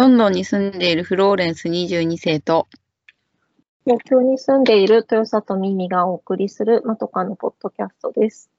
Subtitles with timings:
[0.00, 2.68] ロンドンに住んでいるフローレンス22世と、
[3.84, 8.50] 東京に住んでいる豊里ミミがお送りするまとかのポッドキャストです。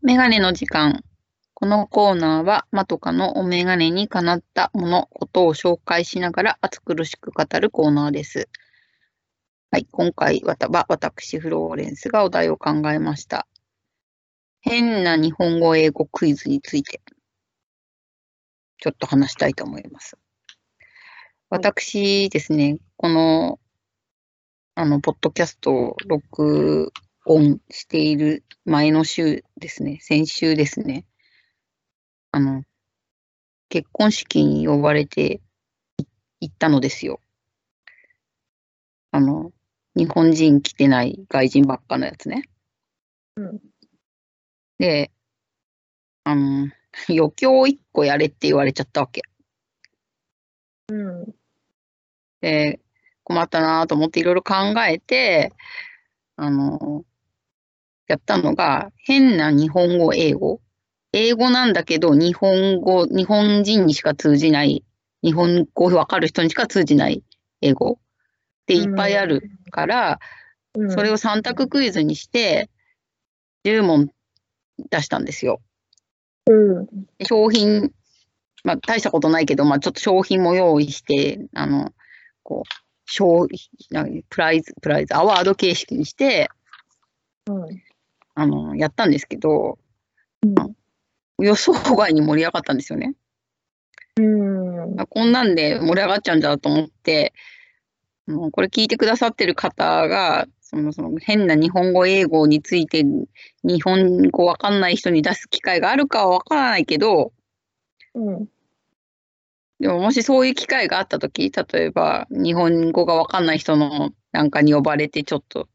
[0.00, 1.04] メガネの時間。
[1.52, 8.48] このコーナーは、まとかのおメガネにかなったもの、ことを紹介しながら熱苦しく語るコーナーです。
[9.70, 13.46] はい、今回わたは私、フローレンスがお題を考えました。
[14.68, 17.00] 変な日本語英語クイズについて、
[18.78, 20.18] ちょっと話したいと思います。
[21.48, 23.60] 私ですね、この、
[24.74, 26.92] あの、ポッドキャストを録
[27.24, 31.06] 音している前の週ですね、先週ですね、
[32.32, 32.64] あの、
[33.68, 35.40] 結婚式に呼ばれて
[35.98, 36.04] い
[36.40, 37.20] 行ったのですよ。
[39.12, 39.52] あの、
[39.94, 42.42] 日本人来てない外人ばっかのやつね。
[43.36, 43.60] うん。
[44.78, 45.10] で、
[46.24, 46.68] あの、
[47.08, 49.22] 余興一個やれって言われちゃったわけ。
[50.88, 51.34] うん。
[52.40, 52.80] で、
[53.24, 54.54] 困ったなと思っていろいろ考
[54.88, 55.52] えて、
[56.36, 57.04] あの、
[58.06, 60.60] やったのが、変な日本語、英語。
[61.12, 64.84] 英語なんだけど、日本語、日本人にしか通じない、
[65.22, 67.24] 日本語わかる人にしか通じない
[67.62, 67.96] 英語っ
[68.66, 70.20] ていっぱいあるから、
[70.74, 70.90] うん。
[70.90, 72.68] それを3択クイズにして、
[73.64, 74.10] 10問
[74.90, 75.60] 出したんですよ。
[76.46, 76.86] うん。
[77.18, 77.92] で商品、
[78.64, 81.92] まあ、大したことないけど、まあ、ちょっと商品も用意して、あの、
[82.42, 82.72] こう、
[83.06, 83.46] 商
[83.90, 86.50] なんプライズ、プライズ、アワード形式にして、
[87.46, 87.82] うん。
[88.34, 89.78] あの、やったんですけど、
[90.42, 90.76] うん
[91.38, 93.14] 予想外に盛り上がったんですよね。
[94.16, 95.00] うん。
[95.00, 97.34] あこんなんで盛り上がっちゃうんだと思って、
[98.26, 103.04] もうこれ聞いてくださってる方が、そのその変な日本語、英語について、
[103.62, 107.32] 日本語わかんない人に出す機会があるかはわからないけど、
[108.14, 108.48] うん。
[109.78, 115.68] でももしそういう機会があったとき、例えば日本語がわかんない人のなんかに呼ばれてちょっと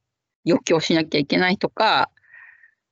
[0.45, 2.11] 余興しなきゃいけないとか、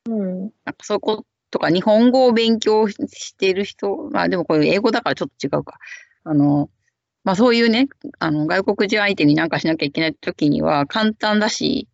[0.05, 0.39] うん。
[0.43, 5.79] なんかそういうことか、日本語を勉強してる人、まあでもこれ英語だからちょっと違うか。
[6.23, 6.69] あの、
[7.25, 7.89] まあそういうね、
[8.19, 11.88] あの外国人相手になんかしなきゃいけないときには簡単だし、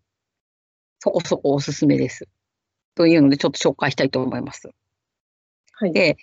[1.05, 2.27] そこそこおすすめです。
[2.95, 4.71] というのでちょっと紹介したいと思います。
[5.73, 5.93] はい。
[5.93, 6.17] で、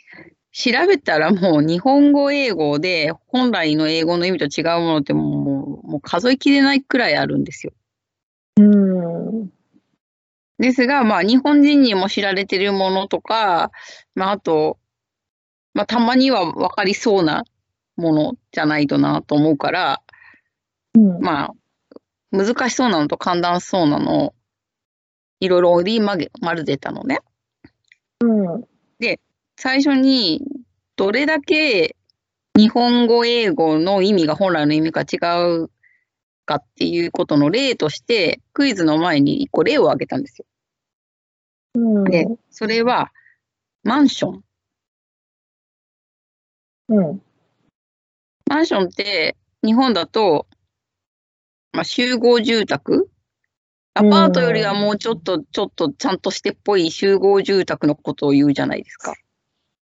[0.51, 7.73] 調べたらもう日本語、英語で本来の英語の意味と違うものってもうもう数えきれないくらいあるんですよ。
[8.57, 9.53] うん。
[10.59, 13.71] ですが、まあ日本人にも知られてるものとか、
[14.17, 14.79] まああと、
[15.75, 17.45] まあたまには分かりそうな
[17.95, 20.03] ものじゃないとなと思うから、
[20.97, 21.21] うん。
[21.21, 21.55] まあ
[22.33, 24.35] 難しそうなのと簡単そうなのを
[25.43, 27.19] いろいろ織り交ぜたのね。
[28.21, 28.65] うん。
[29.57, 30.43] 最初に
[30.97, 31.95] どれだけ
[32.57, 35.71] 日本語、英語の意味が本来の意味が違う
[36.45, 40.47] かっていうことの例として、クイズの前に一個例を挙げたんですよ。
[41.75, 42.05] うん。
[42.05, 43.13] で、それは、
[43.83, 44.45] マンション。
[46.89, 47.23] うん。
[48.47, 50.47] マンションって日本だと、
[51.73, 53.12] まあ、集合住宅
[53.95, 59.15] アパートよりはもうちょっと、ちょっとちゃんとしてっぽい集合住宅のことを言うじゃないですか。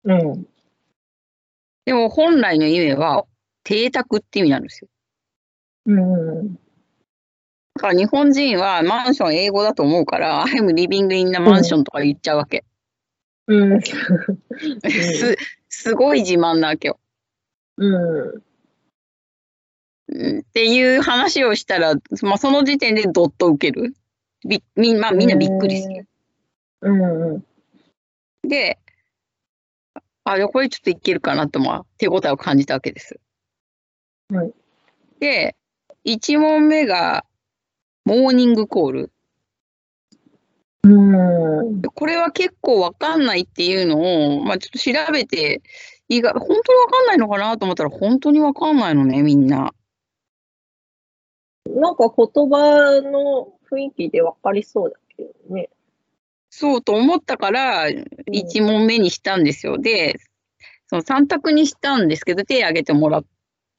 [0.05, 0.47] うん。
[1.85, 3.25] でも本来の意味は、
[3.63, 4.87] 邸宅って意味なんですよ。
[5.85, 6.55] うん。
[6.55, 6.59] だ
[7.79, 12.63] から日本人はマンション英語だと思うから、I'm living in a mansion とか言っちゃうわけ。
[13.47, 13.81] うん。
[13.81, 15.37] す、
[15.69, 16.99] すごい自慢なわけよ。
[17.77, 18.43] うん。
[20.09, 23.95] うんっていう話をしたら、まあ、その時点でドッと受ける？
[24.47, 26.07] びみまあ、みんなびっくりする。
[26.81, 27.45] うん。
[28.47, 28.79] で、
[30.25, 33.19] あ、じゃあこれちょっといけるかなと、まあ、手応えを感じたわけです。
[34.29, 34.53] はい
[35.23, 35.55] で、
[36.05, 37.23] 1問目が、
[38.03, 39.11] モーニングコール。
[40.83, 40.89] う
[41.63, 41.81] ん。
[41.81, 45.61] でこれは結構わかんないっていうのを、まあ、ちょっと調べて、
[46.09, 49.73] 意外、本当にわかんないのかなと思ったら、本当にわかんないのね、みんな。
[51.69, 55.69] なんか言葉の雰囲気でわかりそうだけどね。
[56.49, 59.77] そうと思ったから、1問目にしたんですよ。
[59.77, 60.19] で、
[60.87, 63.25] その3択にしたんですけど、手挙げてもらっ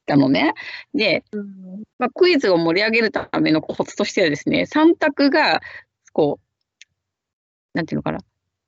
[0.06, 0.54] たのね。
[0.92, 1.82] で、うん。
[1.98, 5.60] まあ、クイズを盛り上げるためのコツとしてはですね、3択が、
[6.12, 6.86] こう、
[7.74, 8.18] なんていうのかな、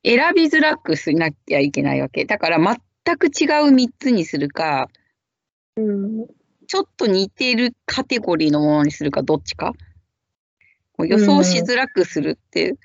[0.04, 2.26] 選びづらくしなきゃいけないわけ。
[2.26, 2.58] だから、
[3.04, 4.88] 全く違う3つにするか、
[5.76, 6.26] うん。
[6.66, 9.72] ちょっと似ているカテゴリーのものにするか、どっちか。
[10.98, 12.78] 予想しづらくするっていう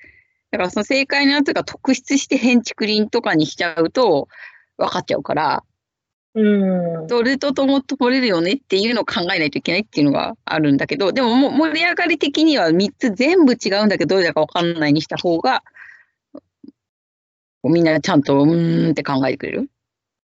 [0.52, 4.28] だからその正解のやつが特筆して変竹林とかにしちゃうと
[4.76, 5.64] 分かっちゃうから、
[6.34, 7.06] うん。
[7.06, 15.62] どれととも取れるよねっていうのを考えないといけないっていうのがあるんだけど、でももう盛り上がり的には3つ全部違うんだけど、どれだか分かんないにした方が、
[17.64, 19.70] みんなちゃんとうーんって考えてくれる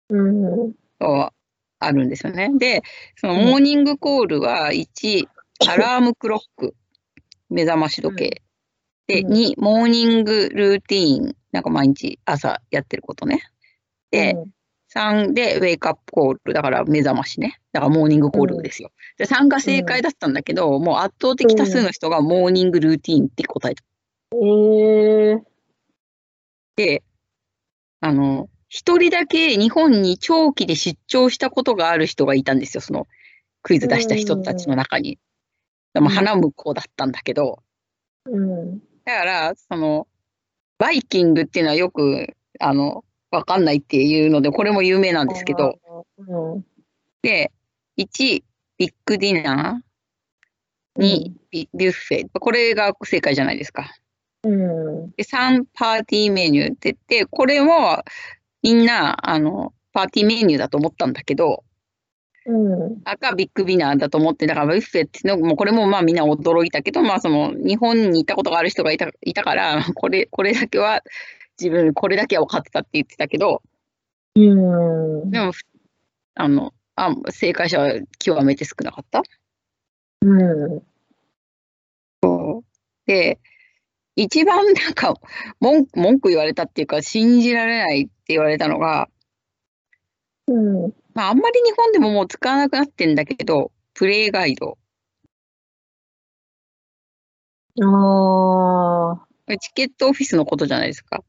[0.09, 0.73] うん。
[0.99, 1.31] は
[1.79, 2.51] あるんですよね。
[2.57, 2.83] で、
[3.15, 5.27] そのうんモーニングコールは1、
[5.67, 6.75] アラームクロック、
[7.49, 8.41] 目覚まし時計。
[9.07, 13.41] で、うん2、モーニングルーティーン、なんか毎日朝やってることね。
[14.11, 14.35] で、
[14.93, 17.59] 3でウェイクアップコール、だから目覚ましね。
[17.71, 18.91] だからモーニングコールですよ。
[19.17, 23.83] で、3が正解だったんだけど、もう圧倒的多数の人がモーニングルーティーンって答えた。
[24.33, 25.43] ええ
[26.75, 27.03] で、
[27.99, 33.07] あの、一人だけ日本に長期で出張したことがある人がいたんですよ、その
[33.63, 35.19] クイズ出した人たちの中に。
[35.93, 37.63] でもうん花向こうだったんだけど、
[38.25, 38.79] うん。
[39.05, 40.07] だから、その、
[40.77, 45.79] バイキングっていうのはよく、あの、わかんないっていうので、これも有名なんですけど、
[46.17, 46.65] うん。
[47.21, 47.51] で、
[47.97, 48.43] 1、
[48.77, 52.27] ビッグディナー、2、ビビュッフェ。
[52.31, 53.93] これが正解じゃないですか。
[54.43, 55.11] うん。
[55.11, 58.03] で、3、パーティーメニューって言って、これも
[58.61, 61.63] みんな、あの、パーティーメニューだと思ったんだけど、
[62.45, 63.01] うん。
[63.03, 71.03] 赤ビッグディナーだと思って、だからビュッフェっていうのも、これもまあみんな驚いたけど、まあその、日本に行ったことがある人がいたいたから、 これ、これだけは、
[71.59, 73.61] 自分、これだけは分かってたって言ってたけど、
[74.35, 75.31] うん。
[75.31, 75.51] でも、
[76.35, 79.21] あの、あ正解者は極めて少なかった。
[80.21, 80.81] うん。
[83.05, 83.39] で、
[84.15, 85.13] 一番なんか
[85.59, 89.09] 文句、文句言われたっていうか、信じられないって言われたのが、
[90.47, 90.93] うん。
[91.13, 94.77] まあ、あんまり日本でももう使わなくなってんだけど、プレイガイド。
[97.81, 99.57] ああ。
[99.57, 101.23] ticket office のことじゃないですか。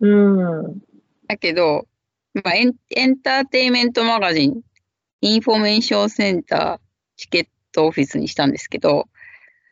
[0.00, 0.80] うん。
[1.28, 1.86] だけど、
[2.34, 9.08] まあ、エン entertainment magazine、information center、ticket office にしたんですけど、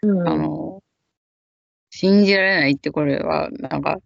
[0.03, 0.29] うん。
[0.29, 0.83] あの、
[1.95, 3.99] 信じられないってこれは、なんか、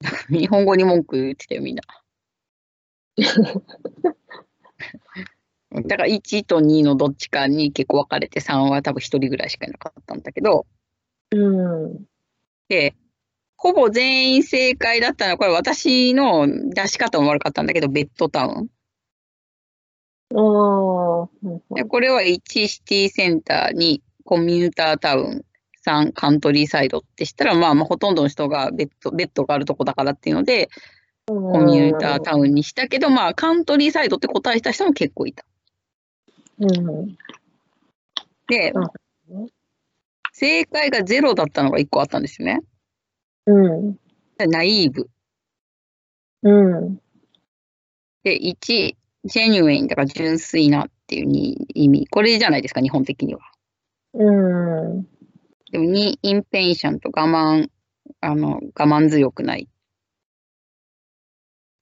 [0.00, 1.82] なんか日本語に文句言ってたよ、みんな。
[5.70, 10.66] だから1と2のどっちかに結構分かれて3は多分1人ぐらいしかいなかったんだけど、
[11.30, 12.06] うん。
[12.68, 12.94] で、
[13.56, 18.68] ほぼ全員正解だったのは、これ私の出し方も悪かったんだけど、ベッドタウン。
[20.34, 21.28] ああ。
[21.74, 25.44] でこれは1シティセンター、2コミュータータウン、
[25.88, 30.68] 3カントリーサイドってしたら、まあまあほとんどの人がベッド、ベッドがあるとこだからっていうので、
[31.26, 35.44] ココミュータータウンにしたけど、まあカントリーサイドって答えた人も結構いた。
[36.58, 37.16] うん。
[38.48, 38.72] で
[39.28, 39.48] うん、
[40.32, 42.60] 正解がゼロだったのが1個あったんですよね。
[43.46, 43.98] うん。
[44.38, 45.08] ナイーブ。
[46.42, 47.00] うん。
[48.22, 52.06] で、1、ジェニュエンだから純粋なっていうに意味。
[52.08, 53.40] これじゃないですか、日本的には。
[54.14, 55.08] うん。
[55.70, 57.68] でも2、インペンシャンと我慢、
[58.20, 59.68] あの、我慢強くない。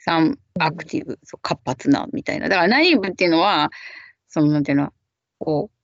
[0.06, 2.48] 3、アクティブ、そう活発な、みたいな。
[2.48, 3.70] だからナイーブっていうのは、
[4.28, 4.92] その、なんていうの、
[5.38, 5.76] こう、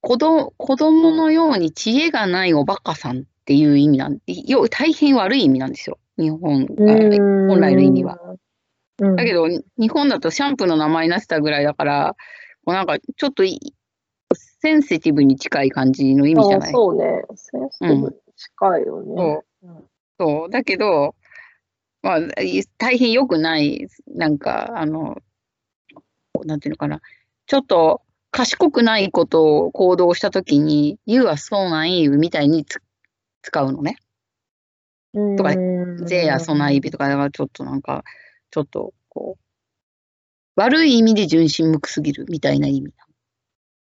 [0.00, 5.98] 子供、子供のように知恵がないおバカさんっていう意味なんよ、大変悪い意味なんですよ。
[6.16, 8.18] 日本、あ本本来の意味は。。
[8.98, 12.16] うん、だけど、日本だとシャンプーの名前になってたぐらいだから、
[12.64, 13.74] こうなんかちょっとい
[14.66, 16.70] センシティブに近い感じの意味じゃない？
[16.70, 17.22] あそうね。
[17.36, 19.44] センシティブに近いよね。
[19.62, 19.84] そう
[20.18, 20.50] そう。
[20.50, 21.14] だけど、
[22.02, 25.18] まあ、い大変良くない、なんか、あの、
[26.44, 27.00] なんていうのかな。
[27.46, 32.80] ちょっと賢くないことを行動したときに、You are so naive みたいにつ
[33.42, 33.98] 使うのね。
[35.14, 35.36] うん。
[35.36, 38.02] とかうん They are so naive とか、ちょっとなんか、
[38.50, 42.92] ちょっと、こう、悪い意味で純真無垢すぎるみたいな意味。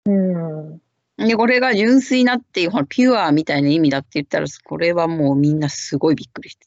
[0.08, 1.26] うん。
[1.28, 6.66] で、これが純粋なっていう、ほら、ピュアみたいな意味だって言ったら、これはもうみんなすごいびっくりして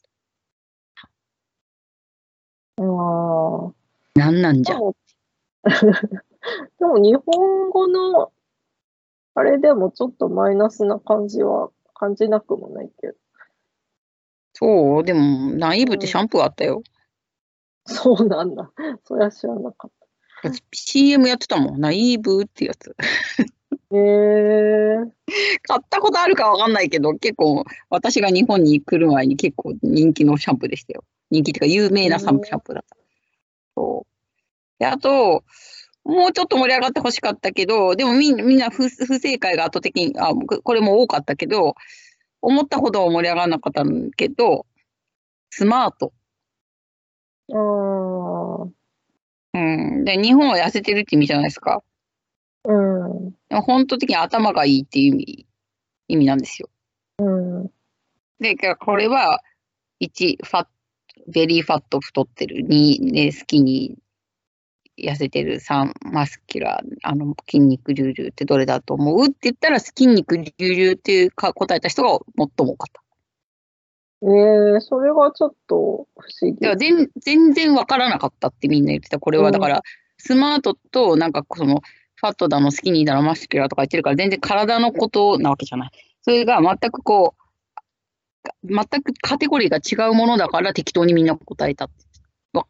[2.76, 3.72] ああ。
[4.14, 4.20] た。
[4.20, 4.76] なんなんじゃ。
[6.78, 8.32] でも、日本語の、
[9.34, 13.14] あれでもちょっとマイナスな感じは感じなくもないけど。
[14.52, 15.20] そう、でも、
[15.54, 16.82] ナイーブってシャンプーあったよ。
[17.86, 18.70] そうなんだ。
[19.04, 19.90] そりゃ知らなかっ
[20.72, 21.80] CM やってたもん。
[21.80, 22.94] ナイーブってやつ。
[22.98, 23.96] た。
[23.96, 24.96] へえ
[25.62, 31.04] 買ったことあるかわかんないけど、結構、私が日本に来る前に結構人気のシャンプーでしたよ。
[31.30, 32.96] 人気っていうか、有名なシャンプーだった。
[33.74, 34.12] そう。
[34.78, 35.44] で、あと、
[36.04, 41.74] もうちょっと盛り上がってほしかったけど、でもみんみんな不不正解が圧倒的に、あ、これも多かったけど、
[42.40, 44.66] 思ったほど盛り上がらなかったんけど、
[45.50, 46.12] スマート。
[47.52, 48.81] ああ、
[49.54, 50.04] うん。
[50.04, 51.82] で、日本は痩せてるって意味じゃないですか。
[52.64, 55.46] うん、でも本当的に頭がいいっていう意味、
[56.08, 56.70] 意味なんですよ。
[57.18, 57.28] う
[57.64, 57.70] ん、
[58.38, 59.40] で、これは、
[60.00, 60.66] 1、ファッ
[61.28, 62.64] ベリーファット太ってる。
[62.66, 65.60] 2、ね、スキニー痩せてる。
[65.60, 69.26] 3、マスキュラー、あの、筋肉隆々ってどれだと思う？
[69.26, 73.01] って言ったら、筋肉隆々っていうか答えた人が最も多かった。
[74.24, 76.76] ええそれがちょっと不思議。
[76.76, 79.18] 全全然わからなかったってみんな言ってた。
[79.18, 79.82] これはだから、
[80.16, 81.80] スマートと、なんかその、
[82.14, 85.90] ファットだの、スキニーだの、マスキュラーとか言ってるから、全然体のことなわけじゃない。
[86.22, 91.90] それが全くこう、全くカテゴリーが違うものだから適当にみんな答えた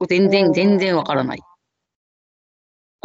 [0.09, 1.40] 全然、うん全然わからない。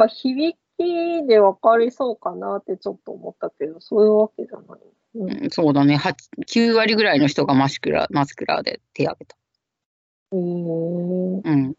[0.08, 4.79] 響きで分かりそうかなってちょっと思ったけど、そういうわけじゃない。
[5.15, 5.98] うん、うんそうだね。
[5.98, 6.15] 8
[6.48, 9.38] 9割ぐらいの人が muscular、muscular で手を挙げた。
[10.34, 11.75] えー、うん。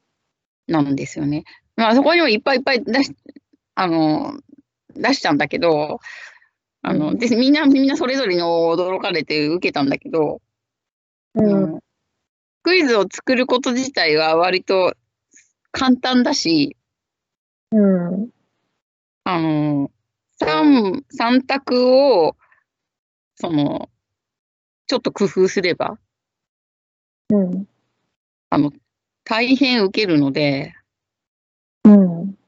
[0.66, 1.44] なんですよね。
[1.76, 3.14] まあそこにもいっぱいいっぱい出し、
[3.74, 4.38] あの、
[4.94, 6.00] 出したんだけど、
[6.82, 10.40] あの、うんで、みんな、みんなそれぞれに驚かれて受けたんだけど、
[11.34, 11.80] うん、うん
[12.68, 14.92] クイズを作ること自体は割と
[15.72, 16.76] 簡単だし、
[17.70, 18.28] うん、
[19.30, 19.90] あの、
[20.40, 21.94] 三、三択
[22.25, 22.35] を、
[23.35, 23.90] その、
[24.87, 25.99] ちょっと工夫すれば、
[27.28, 27.68] うん、
[28.49, 28.73] あの、
[29.25, 30.75] 大変受けるので、
[31.85, 32.38] うん。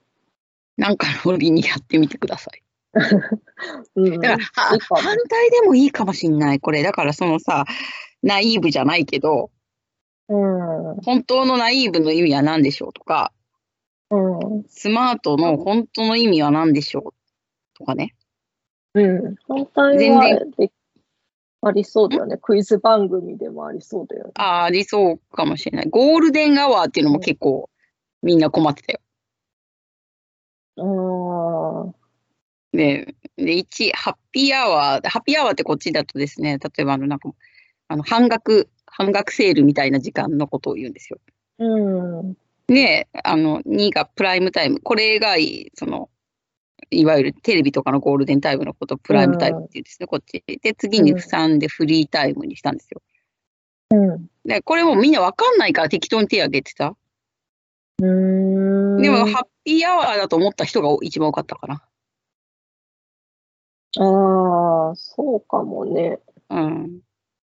[0.79, 2.63] なんかの折にやってみてください。
[3.97, 4.79] うん、だから、反
[5.29, 6.83] 対でもいいかもしんない、これ。
[6.83, 7.67] だから、そのさ、
[8.23, 9.51] ナイーブじゃないけど、
[10.31, 13.35] うん、本当のナイーブの意味は何でしょうとか、
[14.11, 18.15] うん、スマートの本当の意味は何でしょうとかね。
[18.95, 19.37] うん。
[19.47, 20.73] 反対全はで
[21.63, 22.39] ありそうだよね。
[22.39, 24.33] クイズ番組でもありそうだよね。
[24.35, 25.91] ああ、ありそうかもしれない。
[25.91, 27.69] ゴールデンアワーっていうのも結構
[28.23, 29.01] みんな困ってたよ。
[30.77, 31.95] ああ、
[32.73, 35.09] で、で、1、ハッピーアワー。
[35.09, 37.31] ハッピーアワーってこっちだとですね、例えばあの、なんか、
[37.89, 41.19] あの、半額、半額セールみたいな時間のことを言うんですよ。
[41.59, 42.37] うん、
[42.71, 44.81] で、あの、2がプライムタイム。
[44.81, 46.09] これがいい、その、
[46.91, 50.45] いわゆるテレビとかのゴールデンタイムのことをプライムタイムって言うんですね、こっち。
[50.63, 53.03] で、次にうん3でフリータイムにしたんですよ。
[53.93, 56.97] うん、で、これもみんなわかんないから適当に手挙げてた。
[58.01, 59.03] うん。
[59.03, 61.83] でも、ハッピーアワーだと思った人が一番多かったかな。
[63.99, 66.21] ああ、そうかもね。
[66.51, 67.01] うん。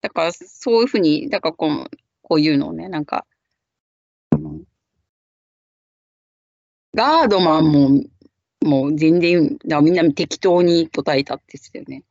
[0.01, 1.91] だから、そういうふうに、だからこう、
[2.23, 3.27] こういうのをね、なんか、
[6.95, 8.05] ガードマンも、
[8.63, 12.05] もう全然、だみんな適当に答えたって言ってたよね。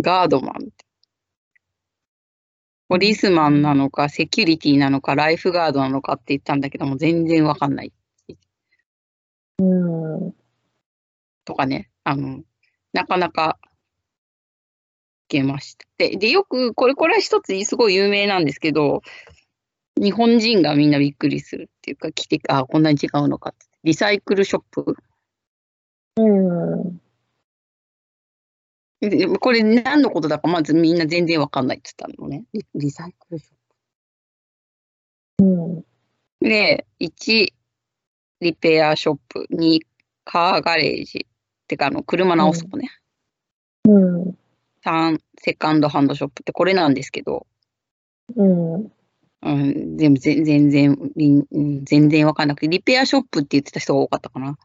[0.00, 0.84] ガードマンって。
[2.88, 7.92] ポリスマンなのか、セキュリティなのか、ライフガードなのかって言ったんだけども、全然わかんない。
[9.58, 10.34] うん、
[11.44, 12.42] とかね、あの、
[12.92, 13.58] なかなか、
[15.26, 15.86] いけました。
[15.98, 19.02] で、で、よく、これ、これは一つすごい有名なんですけど、
[20.00, 23.66] 日本人がみんなびっくりするっていうか、来て、あ、こんなに違うのかって。
[23.84, 24.96] リサイクルショップ。
[26.16, 27.00] うん、
[29.00, 32.44] でこれ何のことだかまずみんな全然わかんないって言ったのね。
[32.52, 33.54] リリサイクルショッ
[35.44, 35.86] うん、プ。
[36.40, 37.52] で、1、
[38.40, 39.46] リペアショップ。
[39.50, 39.80] 2、
[40.24, 41.26] カーガレージ。
[41.66, 42.90] てか、あの、車直すとこね。
[43.88, 44.38] うん、
[44.84, 47.46] 3、セカンドハンドショップってこれなんですけど、
[48.36, 48.44] う
[48.78, 48.92] ん。
[49.44, 50.98] うん、全部全全然、
[51.84, 54.56] 全然わかんなくて、リペアショップって言ってた人が多かったかな。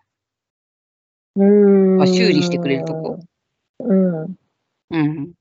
[1.35, 1.97] うん。
[1.97, 3.19] まあ修理してくれるとこ。
[3.79, 4.37] うん。
[4.91, 5.33] うん。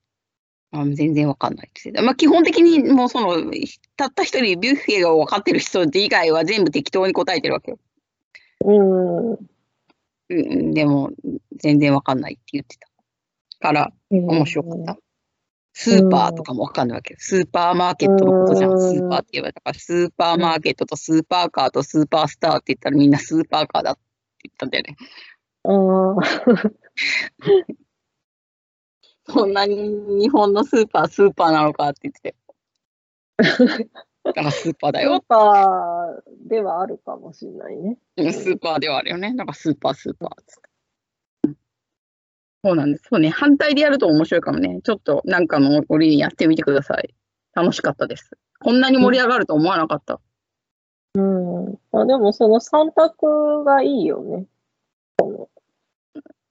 [0.72, 2.02] あ全然わかんないって言ってた。
[2.04, 3.50] まあ基本的にもうその、
[3.96, 7.78] たった一人ビュッフェが分かってる人以外は全部適当に答えてるわけよ。
[8.64, 9.30] うん。
[10.30, 11.10] うん、でも、
[11.56, 12.88] 全然わかんないって言ってた。
[13.60, 14.98] から、面白かった。
[15.80, 17.18] スーパーとかもわかんないわけよ。
[17.20, 18.72] スーパーマーケットのことじゃん。
[18.72, 19.52] うんスーパーって言えば。
[19.52, 24.00] だから、スーパーマーケットとスーパーカーとスーパースターって言ったらみんなスーパーカーだって
[24.42, 24.96] 言ったんだよね。
[25.62, 26.16] あ
[29.32, 29.88] そんなに
[30.20, 33.88] 日本のスーパー、スーパーなのかって言ってて。
[34.24, 35.24] だからスーパーだスーよ。
[35.28, 37.98] パーではあるかもしれないね。
[38.16, 39.32] うんスーパーではあるよね。
[39.36, 40.67] だからスーパー、スーパーっつって。
[42.64, 43.04] うんそうなんです。
[43.08, 43.30] そうね。
[43.30, 44.80] 反対でやると面白いかもね。
[44.82, 47.14] ちょっとなんかの折にやってみてください。
[47.54, 48.32] 楽しかったです。
[48.60, 50.20] こんなに盛り上がると思わなかった。
[51.14, 51.78] うん。
[51.92, 54.46] あでもその三択がいいよね。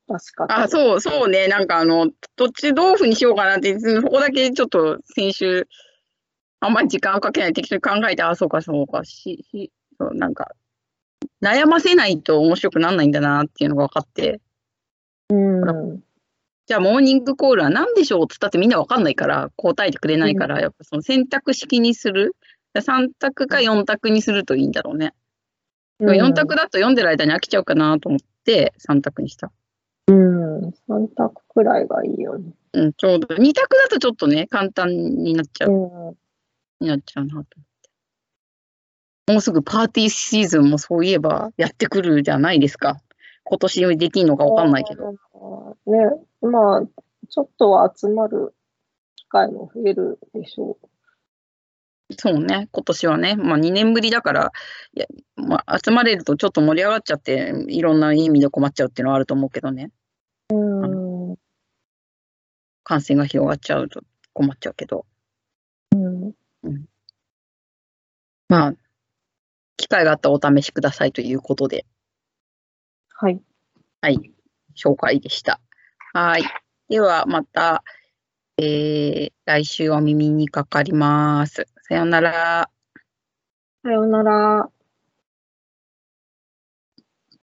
[0.08, 1.48] 確かあ、そう、そうね。
[1.50, 5.68] なんかあの、どっち豆腐にしようかなって、そこだけちょっと先週、
[6.62, 10.52] あんまり時間をかけない適当に考えて、あ、そうか、そうか、し、し、そう、なんか、
[11.44, 14.40] 悩ませないと面白くならないんだなっていうのが分かって、
[15.30, 16.04] うん。
[16.68, 22.36] じゃあモーニングコールは何でしょうっつったってみんな分かんないから、答えてくれないから、やっぱその選択式にする。
[22.76, 25.14] 3択か4択にするといいんだろうね。
[26.00, 29.52] でも4択だと読んでる間に飽きちゃうかなと思って3択にした。
[30.08, 30.68] うん。
[30.90, 32.52] 3択くらいがいいよね。
[32.74, 33.36] うん、ちょうど。
[33.36, 35.72] 2択だとちょっとね、簡単になっちゃう。
[35.72, 36.18] うん。
[36.80, 39.32] になっちゃうなと思って。
[39.34, 43.02] もうすぐパーティーシーズンもそういえばやってくるじゃないですか。
[43.50, 45.12] 今年できんのかわかんないけど。
[45.12, 45.18] ね、
[46.42, 46.82] まあ、
[47.30, 48.54] ちょっとは集まる
[49.16, 50.78] 機会も増えるでしょ
[52.18, 54.52] そうね、今年はね、まあ2年ぶりだから、
[54.94, 59.92] いやまあ、集まれるとちょっと盛り上がっちゃって、いろんな意味で困っちゃうっていうのはあると思うけどね。
[60.50, 60.56] う。
[60.56, 61.36] うん。
[62.84, 64.02] 感染が広がっちゃうと
[64.34, 65.06] 困っちゃうけど。
[65.92, 66.34] うん。
[68.48, 68.74] まあ、
[69.76, 71.86] 機会があったらお試しくださいということで、
[73.20, 73.42] はい。
[74.00, 74.32] はい、
[74.76, 75.60] 紹介でした。
[76.14, 76.44] はい。
[76.88, 77.84] ではまた、
[78.60, 81.66] えー、来週お耳にかかります。
[81.82, 82.70] さようなら。
[83.84, 84.70] さようなら。